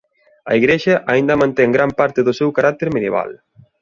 [0.49, 3.29] A igrexa aínda mantén gran parte do seu carácter medieval.